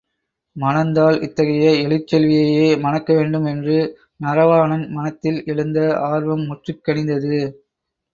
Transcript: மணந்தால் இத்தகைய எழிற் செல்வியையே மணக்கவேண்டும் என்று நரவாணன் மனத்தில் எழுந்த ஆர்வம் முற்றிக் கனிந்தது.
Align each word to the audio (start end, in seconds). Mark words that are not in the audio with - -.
மணந்தால் 0.55 1.17
இத்தகைய 1.21 1.65
எழிற் 1.83 2.07
செல்வியையே 2.11 2.69
மணக்கவேண்டும் 2.77 3.45
என்று 3.45 3.75
நரவாணன் 4.19 4.89
மனத்தில் 4.89 5.39
எழுந்த 5.45 5.79
ஆர்வம் 6.07 6.43
முற்றிக் 6.45 6.83
கனிந்தது. 6.83 7.37